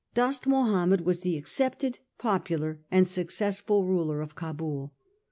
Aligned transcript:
Dost 0.15 0.47
Mahomed 0.47 1.01
was 1.01 1.19
the 1.19 1.37
accepted, 1.37 1.99
popular 2.17 2.79
and 2.89 3.05
successful 3.05 3.85
ruler 3.85 4.19
of 4.21 4.33
Cahul. 4.33 4.89